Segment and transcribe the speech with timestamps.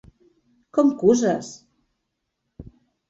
[0.77, 1.51] Com cuses?